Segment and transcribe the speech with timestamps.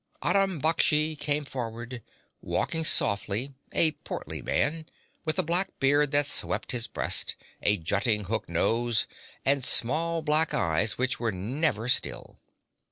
[0.23, 2.01] Aram Baksh came forward,
[2.41, 4.87] walking softly, a portly man,
[5.25, 9.05] with a black beard that swept his breast, a jutting hook nose,
[9.45, 12.39] and small black eyes which were never still.